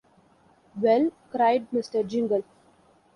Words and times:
‘Well,’ 0.81 1.11
cried 1.31 1.67
Mr. 1.71 2.03
Jingle. 2.07 2.43